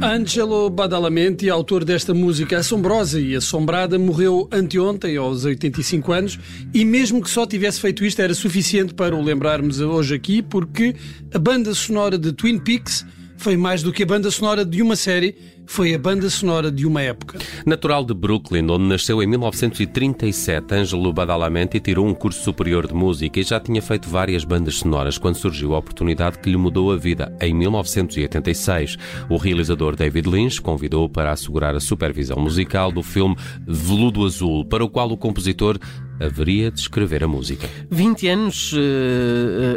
[0.00, 6.38] Angelo Badalamenti, autor desta música assombrosa e assombrada, morreu anteontem, aos 85 anos,
[6.74, 10.94] e mesmo que só tivesse feito isto, era suficiente para o lembrarmos hoje aqui, porque
[11.32, 13.06] a banda sonora de Twin Peaks
[13.36, 16.86] foi mais do que a banda sonora de uma série, foi a banda sonora de
[16.86, 17.38] uma época.
[17.66, 23.40] Natural de Brooklyn, onde nasceu em 1937, Angelo Badalamenti tirou um curso superior de música
[23.40, 26.96] e já tinha feito várias bandas sonoras quando surgiu a oportunidade que lhe mudou a
[26.96, 27.36] vida.
[27.40, 28.96] Em 1986,
[29.28, 34.84] o realizador David Lynch convidou-o para assegurar a supervisão musical do filme Veludo Azul, para
[34.84, 35.78] o qual o compositor
[36.20, 37.68] haveria de escrever a música.
[37.90, 38.76] 20 anos uh,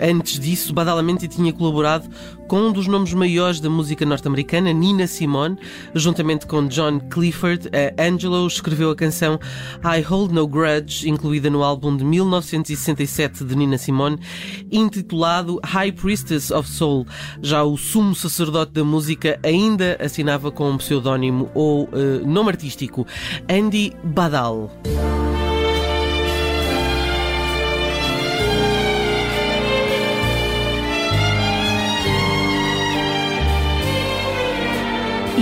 [0.00, 2.08] antes disso, Badalamenti tinha colaborado
[2.46, 5.58] com um dos nomes maiores da música norte-americana, Nina Simone,
[5.94, 7.68] juntamente com John Clifford.
[7.98, 9.38] Angelo escreveu a canção
[9.82, 14.18] I Hold No Grudge, incluída no álbum de 1967 de Nina Simone,
[14.70, 17.06] intitulado High Priestess of Soul.
[17.42, 23.06] Já o sumo sacerdote da música ainda assinava com um pseudónimo ou uh, nome artístico,
[23.48, 24.70] Andy Badal.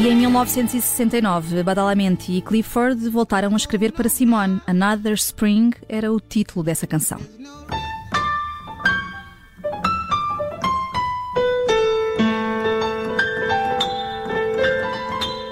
[0.05, 4.61] E em 1969, Badalamenti e Clifford voltaram a escrever para Simone.
[4.67, 7.19] Another Spring era o título dessa canção.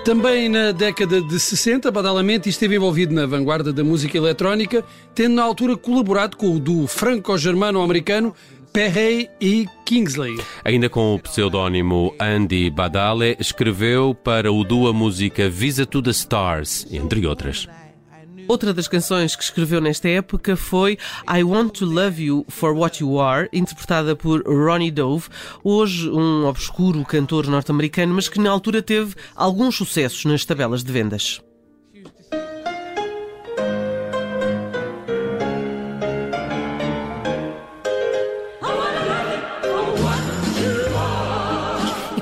[0.05, 5.45] Também na década de 60, Badalamenti esteve envolvido na vanguarda da música eletrónica, tendo na
[5.45, 8.35] altura colaborado com o duo franco-germano-americano
[8.73, 10.35] Perret e Kingsley.
[10.65, 16.11] Ainda com o pseudónimo Andy Badale, escreveu para o duo a música Visa to the
[16.11, 17.69] Stars, entre outras.
[18.49, 20.97] Outra das canções que escreveu nesta época foi
[21.29, 25.29] I Want to Love You for What You Are, interpretada por Ronnie Dove,
[25.63, 30.91] hoje um obscuro cantor norte-americano, mas que na altura teve alguns sucessos nas tabelas de
[30.91, 31.43] vendas.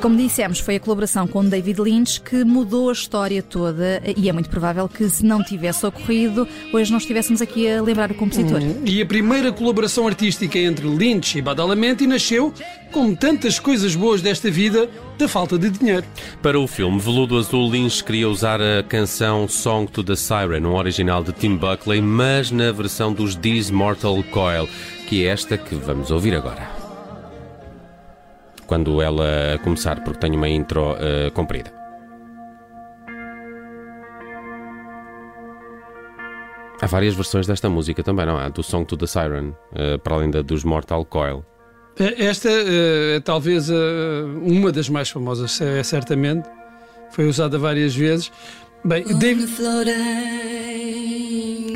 [0.01, 4.33] Como dissemos, foi a colaboração com David Lynch que mudou a história toda e é
[4.33, 8.63] muito provável que se não tivesse ocorrido, hoje não estivéssemos aqui a lembrar o compositor.
[8.63, 8.83] Uhum.
[8.87, 12.53] E a primeira colaboração artística entre Lynch e Badalamenti nasceu,
[12.91, 16.07] como tantas coisas boas desta vida, da falta de dinheiro.
[16.41, 20.75] Para o filme Veludo Azul, Lynch queria usar a canção Song to the Siren, um
[20.75, 24.67] original de Tim Buckley, mas na versão dos These Mortal Coil,
[25.09, 26.80] que é esta que vamos ouvir agora
[28.71, 31.73] quando ela começar, porque tenho uma intro uh, comprida.
[36.81, 38.49] Há várias versões desta música também, não há?
[38.49, 41.45] Do Song to the Siren, uh, para além da dos Mortal Coil.
[41.99, 43.75] É, esta uh, é talvez uh,
[44.41, 46.49] uma das mais famosas, é, certamente.
[47.11, 48.31] Foi usada várias vezes.
[48.85, 49.49] Bem, David...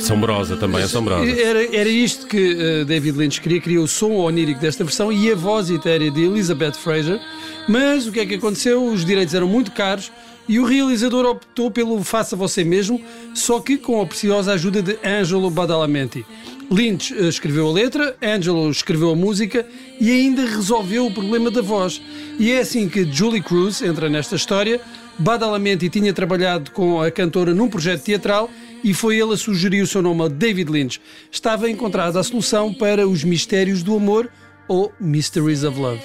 [0.05, 1.31] Assombrosa também, assombrosa.
[1.41, 5.33] Era, era isto que uh, David Lynch queria, queria o som onírico desta versão e
[5.33, 7.19] a voz etérea de Elizabeth Fraser.
[7.67, 8.85] Mas o que é que aconteceu?
[8.85, 10.13] Os direitos eram muito caros
[10.47, 13.01] e o realizador optou pelo Faça Você Mesmo,
[13.35, 16.27] só que com a preciosa ajuda de Angelo Badalamenti.
[16.71, 19.67] Lynch uh, escreveu a letra, Angelo escreveu a música
[19.99, 22.03] e ainda resolveu o problema da voz.
[22.39, 24.83] E é assim que Julie Cruz entra nesta história
[25.19, 28.51] Badalamenti tinha trabalhado com a cantora num projeto teatral
[28.85, 31.01] e foi ele a sugerir o seu nome a David Lynch.
[31.33, 34.31] Estava encontrada a solução para os mistérios do amor
[34.69, 36.03] ou Mysteries of Love.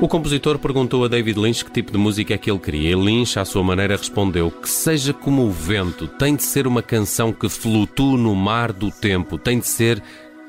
[0.00, 2.92] O compositor perguntou a David Lynch que tipo de música é que ele queria.
[2.92, 6.82] E Lynch, à sua maneira, respondeu que seja como o vento, tem de ser uma
[6.82, 10.02] canção que flutua no mar do tempo, tem de ser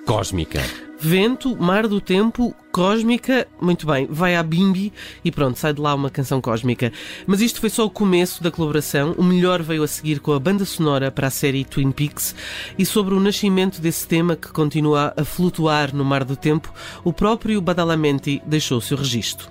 [0.05, 0.61] cósmica.
[1.03, 4.93] Vento, Mar do Tempo, Cósmica, muito bem, vai à Bimbi
[5.25, 6.93] e pronto, sai de lá uma canção cósmica.
[7.25, 10.39] Mas isto foi só o começo da colaboração, o melhor veio a seguir com a
[10.39, 12.35] banda sonora para a série Twin Peaks
[12.77, 16.71] e sobre o nascimento desse tema que continua a flutuar no Mar do Tempo,
[17.03, 19.49] o próprio Badalamenti deixou o seu registro.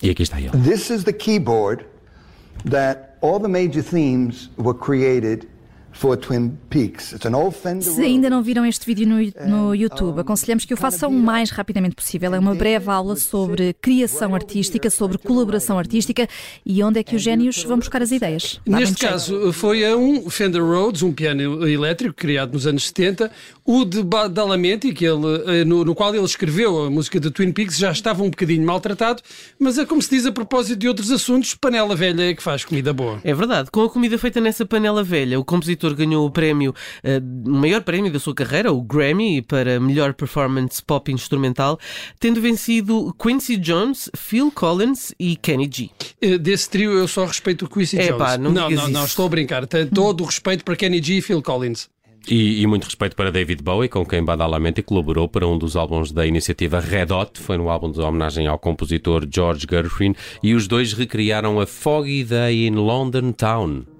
[0.00, 0.50] E aqui está ele.
[0.50, 1.84] This is the keyboard
[2.70, 5.48] that all the major themes were created
[7.94, 11.50] Se ainda não viram este vídeo no, no YouTube, aconselhamos que o façam o mais
[11.50, 12.34] rapidamente possível.
[12.34, 16.28] É uma breve aula sobre criação artística, sobre colaboração artística
[16.66, 18.60] e onde é que os génios vão buscar as ideias.
[18.66, 23.30] Neste caso, foi a um Fender Rhodes, um piano elétrico criado nos anos 70,
[23.64, 27.52] o de Badalamenti, que ele, eh, no, no, qual ele escreveu a música de Twin
[27.52, 29.22] Peaks, já estava um bocadinho maltratado,
[29.58, 32.64] mas é como se diz a propósito de outros assuntos, panela velha é que faz
[32.64, 33.20] comida boa.
[33.24, 33.70] É verdade.
[33.70, 36.72] Com a comida feita nessa panela velha, o compositor ganhou o prémio,
[37.04, 41.78] uh, o maior prémio da sua carreira, o Grammy, para melhor performance pop instrumental,
[42.18, 45.90] tendo vencido Quincy Jones, Phil Collins e Kenny G.
[46.20, 48.18] Eh, desse trio eu só respeito o Quincy é, Jones.
[48.18, 49.66] Pá, não, não, não, não, estou a brincar.
[49.66, 51.88] Tenho todo o respeito para Kenny G e Phil Collins.
[52.28, 56.10] E, e, muito respeito para David Bowie, com quem Badalamenti colaborou para um dos álbuns
[56.10, 60.66] da iniciativa Red Hot, foi no álbum de homenagem ao compositor George Gershwin, e os
[60.66, 63.93] dois recriaram a Foggy Day in London Town.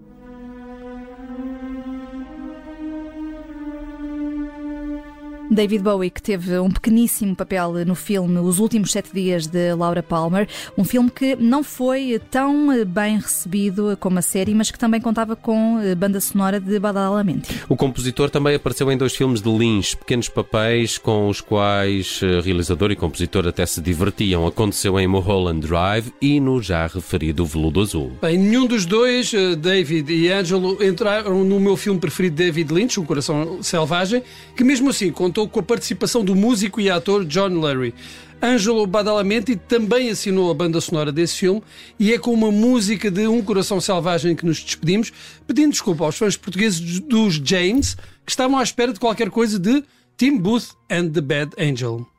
[5.55, 10.03] David Bowie, que teve um pequeníssimo papel no filme Os Últimos Sete Dias de Laura
[10.03, 15.01] Palmer, um filme que não foi tão bem recebido como a série, mas que também
[15.01, 17.63] contava com banda sonora de Badalamenti.
[17.69, 22.41] O compositor também apareceu em dois filmes de Lynch, pequenos papéis com os quais eh,
[22.41, 24.47] realizador e compositor até se divertiam.
[24.47, 28.13] Aconteceu em Mulholland Drive e no já referido Veludo Azul.
[28.21, 32.73] Bem, nenhum dos dois, eh, David e Angelo, entraram no meu filme preferido de David
[32.73, 34.23] Lynch, O Coração Selvagem,
[34.57, 37.95] que mesmo assim contou contou com a participação do músico e ator John Larry.
[38.43, 41.63] Angelo Badalamenti também assinou a banda sonora desse filme
[41.99, 45.13] e é com uma música de Um Coração Selvagem que nos despedimos,
[45.47, 47.95] pedindo desculpa aos fãs portugueses dos James
[48.25, 49.83] que estavam à espera de qualquer coisa de
[50.17, 52.14] Tim Booth and the Bad Angel.